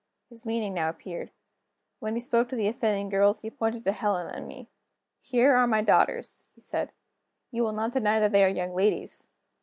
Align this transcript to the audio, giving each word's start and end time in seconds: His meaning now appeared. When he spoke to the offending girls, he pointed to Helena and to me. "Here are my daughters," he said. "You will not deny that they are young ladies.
His 0.29 0.47
meaning 0.47 0.73
now 0.73 0.89
appeared. 0.89 1.29
When 1.99 2.15
he 2.15 2.21
spoke 2.21 2.49
to 2.49 2.55
the 2.55 2.65
offending 2.67 3.07
girls, 3.07 3.43
he 3.43 3.51
pointed 3.51 3.83
to 3.83 3.91
Helena 3.91 4.29
and 4.33 4.41
to 4.45 4.47
me. 4.47 4.67
"Here 5.19 5.53
are 5.53 5.67
my 5.67 5.83
daughters," 5.83 6.47
he 6.55 6.59
said. 6.61 6.91
"You 7.51 7.61
will 7.61 7.71
not 7.71 7.91
deny 7.93 8.19
that 8.19 8.31
they 8.31 8.43
are 8.43 8.47
young 8.49 8.73
ladies. 8.73 9.29